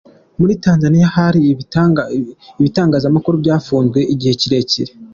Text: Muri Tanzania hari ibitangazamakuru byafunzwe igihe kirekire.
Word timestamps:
Muri 0.39 0.53
Tanzania 0.65 1.07
hari 1.17 1.39
ibitangazamakuru 2.61 3.35
byafunzwe 3.43 3.99
igihe 4.13 4.33
kirekire. 4.41 4.91